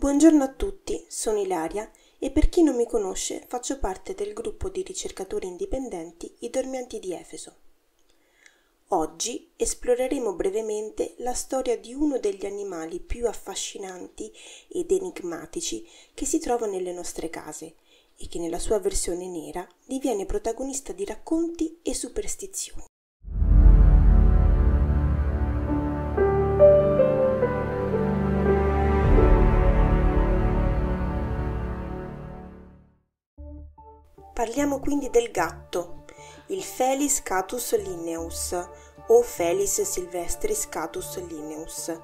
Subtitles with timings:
[0.00, 4.70] Buongiorno a tutti, sono Ilaria e per chi non mi conosce faccio parte del gruppo
[4.70, 7.54] di ricercatori indipendenti I Dormianti di Efeso.
[8.92, 14.32] Oggi esploreremo brevemente la storia di uno degli animali più affascinanti
[14.68, 17.74] ed enigmatici che si trova nelle nostre case
[18.16, 22.89] e che nella sua versione nera diviene protagonista di racconti e superstizioni.
[34.40, 36.04] Parliamo quindi del gatto,
[36.46, 38.56] il Felis catus lineus
[39.08, 41.94] o Felis silvestris catus lineus,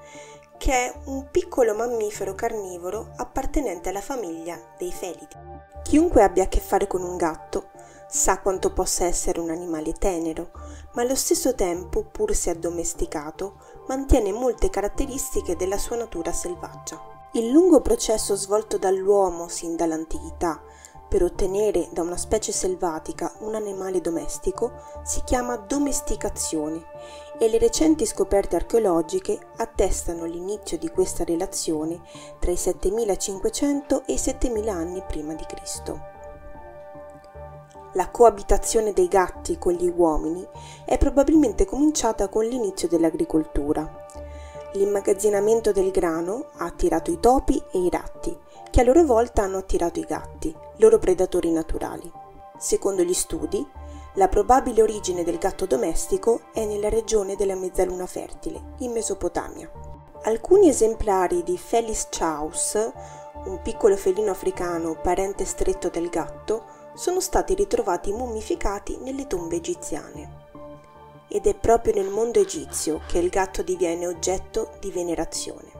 [0.59, 5.35] che è un piccolo mammifero carnivoro appartenente alla famiglia dei felidi.
[5.81, 7.69] Chiunque abbia a che fare con un gatto
[8.07, 10.51] sa quanto possa essere un animale tenero,
[10.93, 13.55] ma allo stesso tempo, pur se addomesticato,
[13.87, 17.01] mantiene molte caratteristiche della sua natura selvaggia.
[17.33, 20.61] Il lungo processo svolto dall'uomo sin dall'antichità
[21.07, 24.71] per ottenere da una specie selvatica un animale domestico
[25.03, 26.83] si chiama domesticazione
[27.39, 32.01] e le recenti scoperte archeologiche attestano l'inizio di questa relazione
[32.39, 36.15] tra i 7500 e i 7000 anni prima di Cristo.
[37.93, 40.45] La coabitazione dei gatti con gli uomini
[40.85, 44.05] è probabilmente cominciata con l'inizio dell'agricoltura.
[44.73, 48.37] L'immagazzinamento del grano ha attirato i topi e i ratti,
[48.77, 52.11] che a loro volta hanno attirato i gatti, loro predatori naturali.
[52.59, 53.67] Secondo gli studi,
[54.13, 59.67] la probabile origine del gatto domestico è nella regione della Mezzaluna Fertile, in Mesopotamia.
[60.25, 62.75] Alcuni esemplari di Felis chaus,
[63.45, 70.45] un piccolo felino africano parente stretto del gatto, sono stati ritrovati mummificati nelle tombe egiziane.
[71.29, 75.76] Ed è proprio nel mondo egizio che il gatto diviene oggetto di venerazione.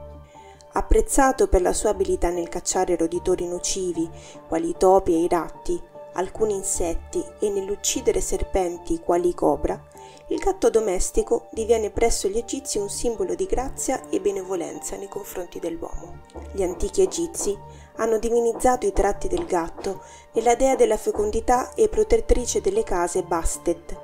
[0.77, 4.07] Apprezzato per la sua abilità nel cacciare roditori nocivi,
[4.47, 5.81] quali i topi e i ratti,
[6.13, 9.83] alcuni insetti e nell'uccidere serpenti quali i cobra,
[10.27, 15.57] il gatto domestico diviene presso gli egizi un simbolo di grazia e benevolenza nei confronti
[15.57, 16.19] dell'uomo.
[16.51, 17.57] Gli antichi egizi
[17.95, 20.03] hanno divinizzato i tratti del gatto
[20.33, 23.99] nella dea della fecondità e protettrice delle case Bastet,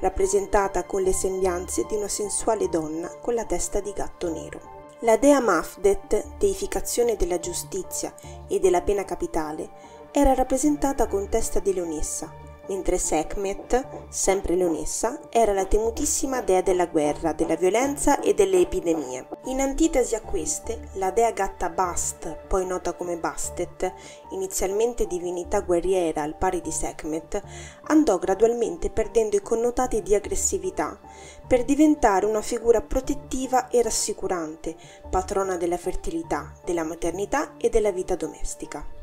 [0.00, 4.75] rappresentata con le sembianze di una sensuale donna con la testa di gatto nero.
[5.00, 8.14] La dea Mafdet, deificazione della giustizia
[8.48, 9.68] e della pena capitale,
[10.10, 12.32] era rappresentata con testa di leonessa,
[12.68, 19.26] mentre Sekhmet, sempre leonessa, era la temutissima dea della guerra, della violenza e delle epidemie.
[19.44, 23.92] In antitesi a queste, la dea gatta Bast, poi nota come Bastet,
[24.30, 27.42] inizialmente divinità guerriera al pari di Sekhmet,
[27.84, 30.98] andò gradualmente perdendo i connotati di aggressività
[31.46, 34.76] per diventare una figura protettiva e rassicurante,
[35.08, 38.95] patrona della fertilità, della maternità e della vita domestica.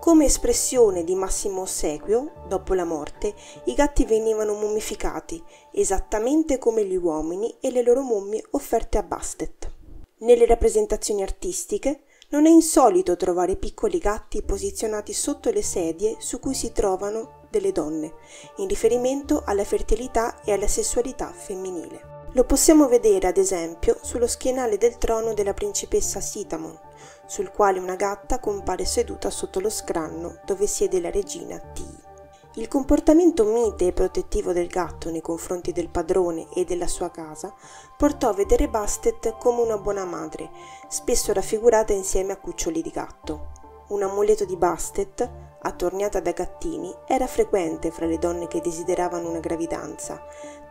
[0.00, 5.42] Come espressione di massimo ossequio, dopo la morte, i gatti venivano mummificati,
[5.72, 9.70] esattamente come gli uomini e le loro mummie offerte a Bastet.
[10.18, 16.54] Nelle rappresentazioni artistiche non è insolito trovare piccoli gatti posizionati sotto le sedie su cui
[16.54, 18.14] si trovano delle donne,
[18.58, 22.17] in riferimento alla fertilità e alla sessualità femminile.
[22.32, 26.78] Lo possiamo vedere ad esempio sullo schienale del trono della principessa Sitamon,
[27.26, 32.06] sul quale una gatta compare seduta sotto lo scranno dove siede la regina Ti.
[32.54, 37.54] Il comportamento mite e protettivo del gatto nei confronti del padrone e della sua casa
[37.96, 40.50] portò a vedere Bastet come una buona madre,
[40.88, 43.52] spesso raffigurata insieme a cuccioli di gatto.
[43.88, 45.30] Un amuleto di Bastet,
[45.68, 50.22] attorniata da gattini, era frequente fra le donne che desideravano una gravidanza,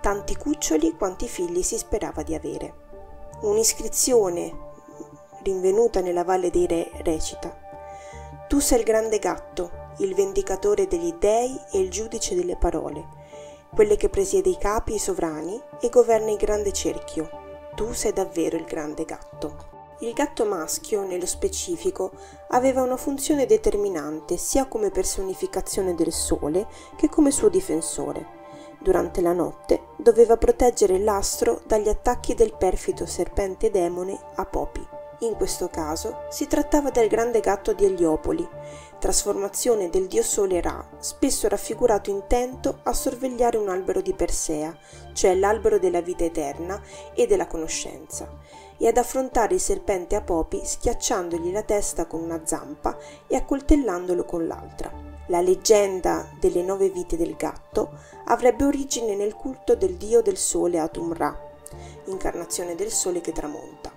[0.02, 2.86] tanti cuccioli quanti figli si sperava di avere.
[3.42, 4.66] Un'iscrizione
[5.44, 7.56] rinvenuta nella Valle dei Re recita
[8.48, 13.06] Tu sei il grande gatto, il vendicatore degli dei e il giudice delle parole,
[13.74, 17.30] quelle che presiede i capi e i sovrani e governa il grande cerchio.
[17.76, 19.77] Tu sei davvero il grande gatto.
[20.00, 22.12] Il gatto maschio, nello specifico,
[22.50, 28.36] aveva una funzione determinante sia come personificazione del sole che come suo difensore.
[28.80, 34.88] Durante la notte doveva proteggere l'astro dagli attacchi del perfido serpente demone Apopi.
[35.22, 38.48] In questo caso si trattava del grande gatto di Eliopoli,
[39.00, 44.78] trasformazione del dio sole Ra, spesso raffigurato intento a sorvegliare un albero di Persea,
[45.14, 46.80] cioè l'albero della vita eterna
[47.16, 48.30] e della conoscenza,
[48.78, 52.98] e ad affrontare il serpente Apopi schiacciandogli la testa con una zampa
[53.28, 54.92] e accoltellandolo con l'altra.
[55.28, 57.92] La leggenda delle nove vite del gatto
[58.26, 61.36] avrebbe origine nel culto del dio del sole Atum Ra,
[62.06, 63.92] incarnazione del sole che tramonta.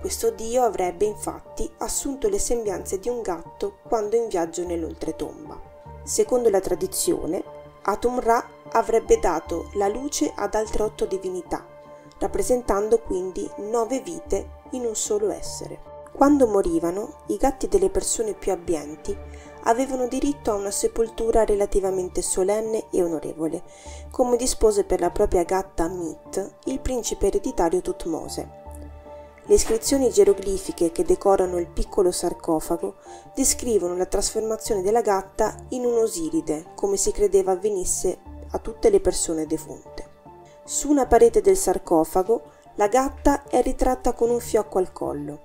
[0.00, 5.60] Questo dio avrebbe infatti assunto le sembianze di un gatto quando in viaggio nell'oltretomba.
[6.04, 7.44] Secondo la tradizione,
[7.82, 11.66] Atum-Ra avrebbe dato la luce ad altre otto divinità,
[12.20, 15.88] rappresentando quindi nove vite in un solo essere.
[16.12, 19.16] Quando morivano, i gatti delle persone più abbienti
[19.64, 23.62] avevano diritto a una sepoltura relativamente solenne e onorevole,
[24.10, 28.58] come dispose per la propria gatta Mit il principe ereditario Tutmose.
[29.44, 32.96] Le iscrizioni geroglifiche che decorano il piccolo sarcofago
[33.34, 38.18] descrivono la trasformazione della gatta in un osiride, come si credeva avvenisse
[38.50, 40.09] a tutte le persone defunte.
[40.70, 42.42] Su una parete del sarcofago
[42.76, 45.40] la gatta è ritratta con un fiocco al collo.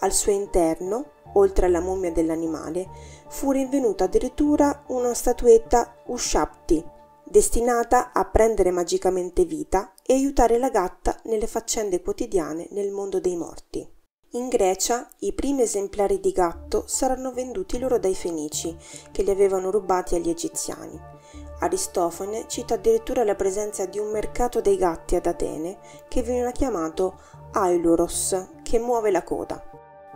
[0.00, 2.88] Al suo interno, oltre alla mummia dell'animale,
[3.28, 6.84] fu rinvenuta addirittura una statuetta Ushapti,
[7.22, 13.36] destinata a prendere magicamente vita e aiutare la gatta nelle faccende quotidiane nel mondo dei
[13.36, 13.88] morti.
[14.30, 18.76] In Grecia i primi esemplari di gatto saranno venduti loro dai Fenici,
[19.12, 21.19] che li avevano rubati agli egiziani.
[21.60, 25.78] Aristofane cita addirittura la presenza di un mercato dei gatti ad Atene
[26.08, 27.18] che veniva chiamato
[27.52, 29.62] Ailuros, che muove la coda.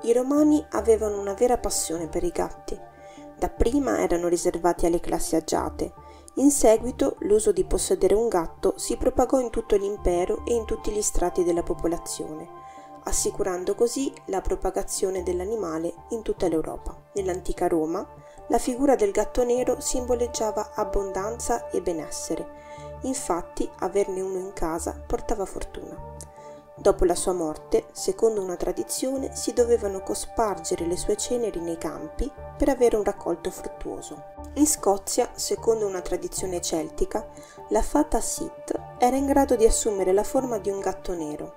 [0.02, 2.78] I romani avevano una vera passione per i gatti.
[3.38, 5.92] Dapprima erano riservati alle classi agiate,
[6.36, 10.90] in seguito l'uso di possedere un gatto si propagò in tutto l'impero e in tutti
[10.90, 12.48] gli strati della popolazione,
[13.04, 16.96] assicurando così la propagazione dell'animale in tutta l'Europa.
[17.14, 18.04] Nell'antica Roma,
[18.48, 22.46] la figura del gatto nero simboleggiava abbondanza e benessere,
[23.02, 26.12] infatti averne uno in casa portava fortuna.
[26.76, 32.30] Dopo la sua morte, secondo una tradizione, si dovevano cospargere le sue ceneri nei campi
[32.56, 34.32] per avere un raccolto fruttuoso.
[34.54, 37.28] In Scozia, secondo una tradizione celtica,
[37.68, 41.54] la fata Sit era in grado di assumere la forma di un gatto nero.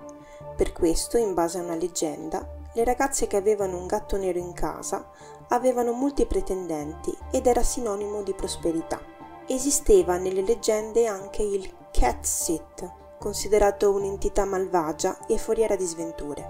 [0.55, 4.53] Per questo, in base a una leggenda, le ragazze che avevano un gatto nero in
[4.53, 5.09] casa
[5.49, 8.99] avevano molti pretendenti ed era sinonimo di prosperità.
[9.47, 16.45] Esisteva nelle leggende anche il cat sit, considerato un'entità malvagia e foriera di sventure,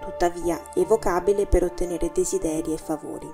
[0.00, 3.32] tuttavia evocabile per ottenere desideri e favori.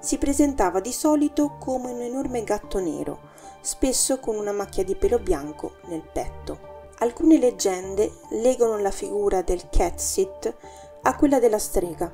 [0.00, 3.28] Si presentava di solito come un enorme gatto nero,
[3.60, 6.68] spesso con una macchia di pelo bianco nel petto.
[6.98, 10.54] Alcune leggende legano la figura del Catsit
[11.02, 12.12] a quella della strega,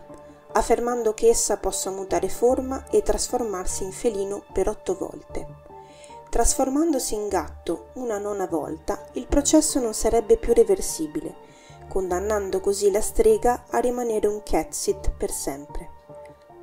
[0.57, 5.47] affermando che essa possa mutare forma e trasformarsi in felino per otto volte.
[6.31, 11.35] Trasformandosi in gatto una nona volta, il processo non sarebbe più reversibile,
[11.89, 15.91] condannando così la strega a rimanere un catsit per sempre.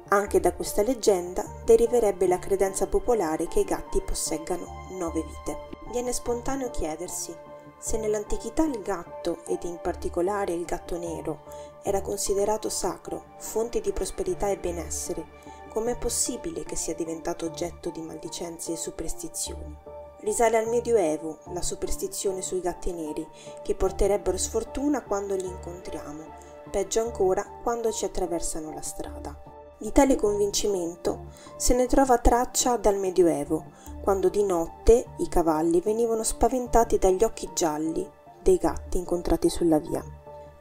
[0.10, 5.69] Anche da questa leggenda deriverebbe la credenza popolare che i gatti posseggano nove vite.
[5.92, 7.36] Viene spontaneo chiedersi
[7.83, 11.41] se nell'antichità il gatto, ed in particolare il gatto nero,
[11.83, 15.44] era considerato sacro, fonte di prosperità e benessere,
[15.74, 19.75] Com'è possibile che sia diventato oggetto di maldicenze e superstizioni?
[20.19, 23.27] Risale al Medioevo la superstizione sui gatti neri,
[23.63, 26.25] che porterebbero sfortuna quando li incontriamo,
[26.69, 29.52] peggio ancora quando ci attraversano la strada.
[29.83, 31.25] Di tale convincimento
[31.57, 33.65] se ne trova traccia dal Medioevo,
[34.01, 38.09] quando di notte i cavalli venivano spaventati dagli occhi gialli
[38.41, 40.01] dei gatti incontrati sulla via.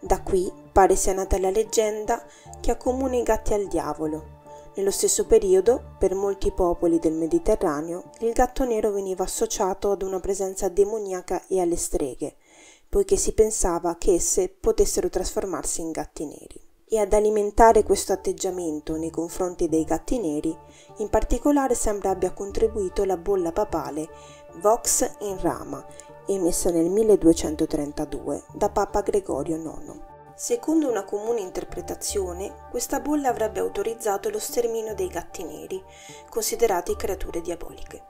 [0.00, 2.20] Da qui pare sia nata la leggenda
[2.60, 4.40] che accomuna i gatti al diavolo,
[4.74, 10.18] nello stesso periodo, per molti popoli del Mediterraneo, il gatto nero veniva associato ad una
[10.18, 12.38] presenza demoniaca e alle streghe,
[12.88, 16.70] poiché si pensava che esse potessero trasformarsi in gatti neri.
[16.94, 20.54] E ad alimentare questo atteggiamento nei confronti dei gatti neri,
[20.98, 24.10] in particolare sembra abbia contribuito la bolla papale
[24.56, 25.82] Vox in Rama,
[26.26, 30.00] emessa nel 1232 da Papa Gregorio IX.
[30.34, 35.82] Secondo una comune interpretazione, questa bolla avrebbe autorizzato lo sterminio dei gatti neri,
[36.28, 38.04] considerati creature diaboliche.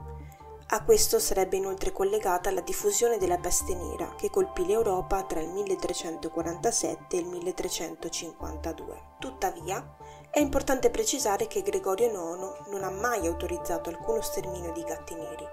[0.73, 5.49] A questo sarebbe inoltre collegata la diffusione della peste nera che colpì l'Europa tra il
[5.49, 9.01] 1347 e il 1352.
[9.19, 9.95] Tuttavia,
[10.31, 15.45] è importante precisare che Gregorio IX non ha mai autorizzato alcuno sterminio di gatti neri,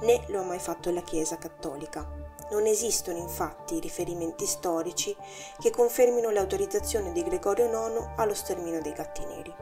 [0.00, 2.10] né lo ha mai fatto la Chiesa cattolica.
[2.50, 5.14] Non esistono infatti riferimenti storici
[5.58, 9.54] che confermino l'autorizzazione di Gregorio IX allo sterminio dei gatti neri.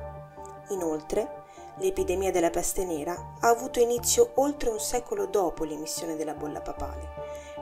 [0.69, 1.40] Inoltre,
[1.81, 7.09] l'epidemia della peste nera ha avuto inizio oltre un secolo dopo l'emissione della bolla papale,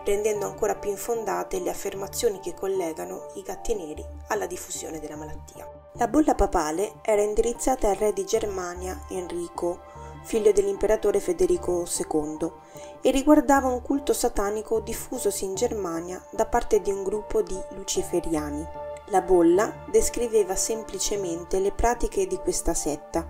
[0.04, 5.70] rendendo ancora più infondate le affermazioni che collegano i gatti neri alla diffusione della malattia.
[5.92, 9.80] La bolla papale era indirizzata al re di Germania Enrico,
[10.22, 12.52] figlio dell'imperatore Federico II,
[13.00, 18.66] e riguardava un culto satanico diffusosi in Germania da parte di un gruppo di luciferiani.
[19.06, 23.26] La bolla descriveva semplicemente le pratiche di questa setta,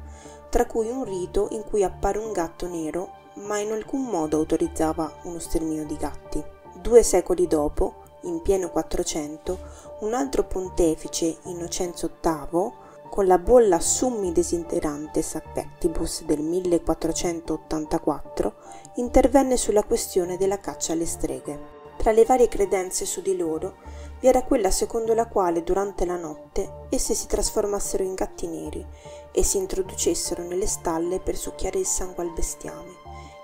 [0.49, 5.21] tra cui un rito in cui appare un gatto nero, ma in alcun modo autorizzava
[5.25, 6.43] uno sterminio di gatti.
[6.75, 9.59] Due secoli dopo, in pieno 400,
[10.01, 12.73] un altro pontefice, Innocenzo VIII,
[13.09, 18.55] con la bolla Summi Desiderantes Affectibus del 1484,
[18.97, 21.77] intervenne sulla questione della caccia alle streghe.
[21.97, 23.77] Tra le varie credenze su di loro
[24.21, 28.85] vi era quella secondo la quale durante la notte esse si trasformassero in gatti neri
[29.31, 32.93] e si introducessero nelle stalle per succhiare il sangue al bestiame,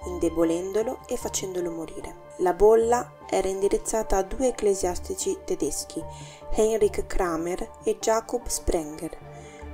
[0.07, 2.23] indebolendolo e facendolo morire.
[2.38, 6.02] La bolla era indirizzata a due ecclesiastici tedeschi,
[6.50, 9.16] Heinrich Kramer e Jacob Sprenger,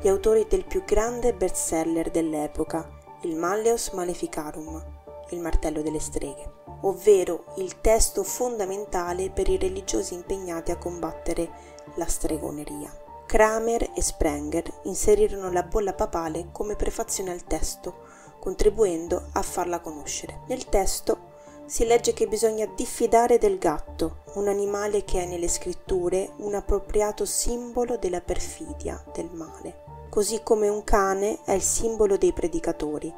[0.01, 2.89] gli autori del più grande bestseller dell'epoca,
[3.23, 4.83] il Malleus Maleficarum,
[5.31, 11.51] il martello delle streghe, ovvero il testo fondamentale per i religiosi impegnati a combattere
[11.95, 12.91] la stregoneria.
[13.27, 18.09] Kramer e Sprenger inserirono la bolla papale come prefazione al testo,
[18.41, 20.41] contribuendo a farla conoscere.
[20.49, 21.29] Nel testo
[21.67, 27.25] si legge che bisogna diffidare del gatto, un animale che è nelle scritture un appropriato
[27.25, 33.15] simbolo della perfidia, del male, così come un cane è il simbolo dei predicatori.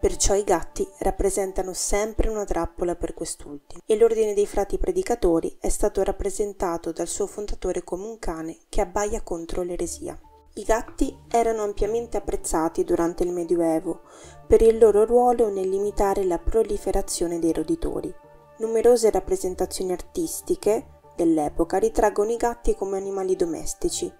[0.00, 5.68] Perciò i gatti rappresentano sempre una trappola per quest'ultimo e l'ordine dei frati predicatori è
[5.68, 10.16] stato rappresentato dal suo fondatore come un cane che abbaia contro l'eresia.
[10.54, 14.02] I gatti erano ampiamente apprezzati durante il Medioevo
[14.46, 18.14] per il loro ruolo nel limitare la proliferazione dei roditori.
[18.58, 24.12] Numerose rappresentazioni artistiche dell'epoca ritraggono i gatti come animali domestici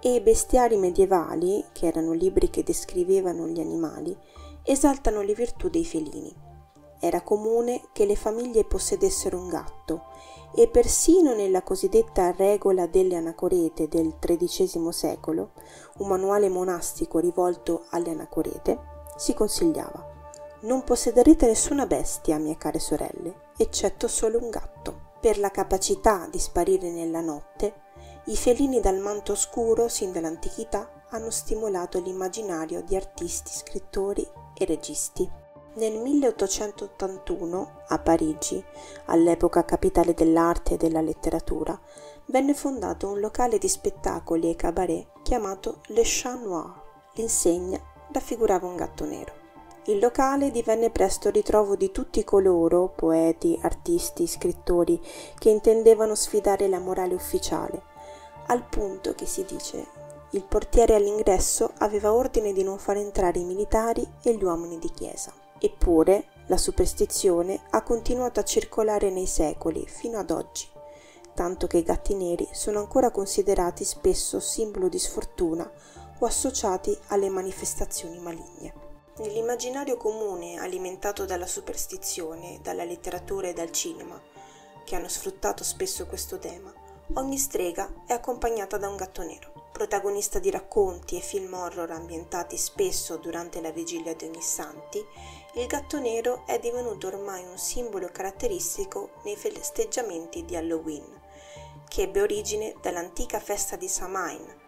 [0.00, 4.16] e i bestiari medievali, che erano libri che descrivevano gli animali,
[4.62, 6.34] esaltano le virtù dei felini.
[7.00, 10.04] Era comune che le famiglie possedessero un gatto
[10.54, 15.52] e persino nella cosiddetta regola delle anacorete del XIII secolo,
[15.98, 18.78] un manuale monastico rivolto alle anacorete,
[19.16, 20.10] si consigliava
[20.62, 25.08] non possederete nessuna bestia, mie care sorelle, eccetto solo un gatto.
[25.18, 27.88] Per la capacità di sparire nella notte,
[28.26, 34.26] i felini dal manto scuro sin dall'antichità hanno stimolato l'immaginario di artisti, scrittori
[34.60, 35.28] e registi.
[35.74, 38.62] Nel 1881, a Parigi,
[39.06, 41.78] all'epoca capitale dell'arte e della letteratura,
[42.26, 46.82] venne fondato un locale di spettacoli e cabaret chiamato Le Chat Noir.
[47.14, 47.80] L'insegna
[48.12, 49.32] raffigurava un gatto nero.
[49.86, 55.00] Il locale divenne presto ritrovo di tutti coloro, poeti, artisti, scrittori,
[55.38, 57.82] che intendevano sfidare la morale ufficiale,
[58.48, 59.99] al punto che si dice
[60.32, 64.90] il portiere all'ingresso aveva ordine di non far entrare i militari e gli uomini di
[64.90, 65.32] chiesa.
[65.58, 70.68] Eppure la superstizione ha continuato a circolare nei secoli fino ad oggi,
[71.34, 75.68] tanto che i gatti neri sono ancora considerati spesso simbolo di sfortuna
[76.18, 78.88] o associati alle manifestazioni maligne.
[79.18, 84.20] Nell'immaginario comune alimentato dalla superstizione, dalla letteratura e dal cinema,
[84.84, 86.72] che hanno sfruttato spesso questo tema,
[87.14, 89.59] ogni strega è accompagnata da un gatto nero.
[89.72, 95.02] Protagonista di racconti e film horror ambientati spesso durante la vigilia di ogni santi,
[95.54, 101.20] il gatto nero è divenuto ormai un simbolo caratteristico nei festeggiamenti di Halloween,
[101.88, 104.58] che ebbe origine dall'antica festa di Samhain,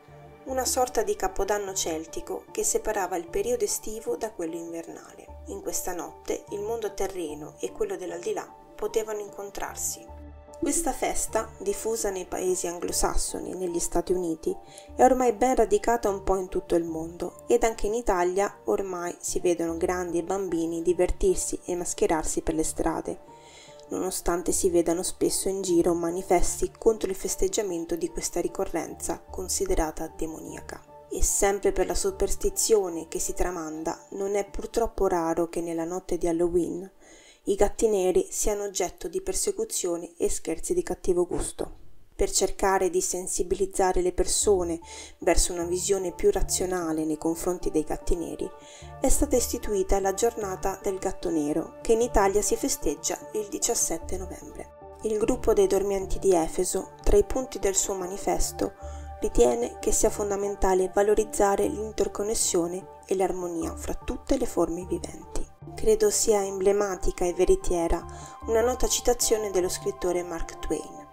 [0.45, 5.43] una sorta di capodanno celtico che separava il periodo estivo da quello invernale.
[5.47, 10.22] In questa notte il mondo terreno e quello dell'aldilà potevano incontrarsi.
[10.62, 14.57] Questa festa, diffusa nei paesi anglosassoni e negli Stati Uniti,
[14.95, 19.12] è ormai ben radicata un po' in tutto il mondo ed anche in Italia ormai
[19.19, 23.19] si vedono grandi e bambini divertirsi e mascherarsi per le strade,
[23.88, 30.81] nonostante si vedano spesso in giro manifesti contro il festeggiamento di questa ricorrenza considerata demoniaca.
[31.11, 36.16] E sempre per la superstizione che si tramanda, non è purtroppo raro che nella notte
[36.16, 36.88] di Halloween
[37.47, 41.81] i gatti neri siano oggetto di persecuzioni e scherzi di cattivo gusto.
[42.15, 44.79] Per cercare di sensibilizzare le persone
[45.19, 48.49] verso una visione più razionale nei confronti dei gatti neri,
[49.01, 54.17] è stata istituita la giornata del gatto nero, che in Italia si festeggia il 17
[54.19, 54.99] novembre.
[55.03, 58.75] Il gruppo dei dormienti di Efeso, tra i punti del suo manifesto,
[59.21, 65.52] ritiene che sia fondamentale valorizzare l'interconnessione e l'armonia fra tutte le forme viventi.
[65.75, 68.04] Credo sia emblematica e veritiera
[68.47, 71.07] una nota citazione dello scrittore Mark Twain.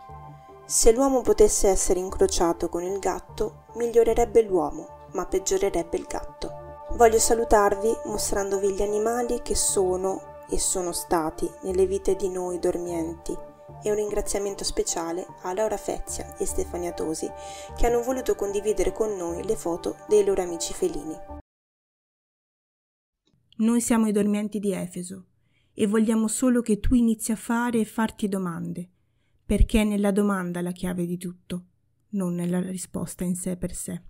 [0.65, 6.51] Se l'uomo potesse essere incrociato con il gatto, migliorerebbe l'uomo, ma peggiorerebbe il gatto.
[6.91, 13.35] Voglio salutarvi mostrandovi gli animali che sono e sono stati nelle vite di noi dormienti
[13.81, 17.31] e un ringraziamento speciale a Laura Fezia e Stefania Tosi
[17.77, 21.38] che hanno voluto condividere con noi le foto dei loro amici felini.
[23.59, 25.25] Noi siamo i dormienti di Efeso
[25.73, 28.89] e vogliamo solo che tu inizi a fare e farti domande,
[29.45, 31.65] perché è nella domanda la chiave di tutto,
[32.11, 34.01] non nella risposta in sé per sé.